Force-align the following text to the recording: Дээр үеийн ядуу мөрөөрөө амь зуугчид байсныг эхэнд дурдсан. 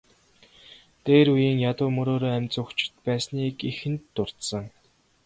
Дээр 1.05 1.27
үеийн 1.35 1.57
ядуу 1.71 1.89
мөрөөрөө 1.97 2.31
амь 2.37 2.51
зуугчид 2.53 2.93
байсныг 3.05 3.55
эхэнд 3.71 4.01
дурдсан. 4.15 4.65